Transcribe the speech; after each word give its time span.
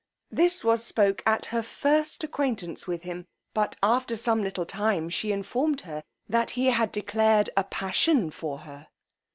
This 0.31 0.63
was 0.63 0.83
spoke 0.83 1.21
at 1.27 1.45
her 1.53 1.61
first 1.61 2.23
acquaintance 2.23 2.87
with 2.87 3.03
him; 3.03 3.27
but 3.53 3.75
after 3.83 4.17
some 4.17 4.41
little 4.41 4.65
time 4.65 5.09
she 5.09 5.31
informed 5.31 5.81
her, 5.81 6.01
that 6.27 6.49
he 6.57 6.71
had 6.71 6.91
declared 6.91 7.51
a 7.55 7.65
passion 7.65 8.31
for 8.31 8.57
her. 8.61 8.87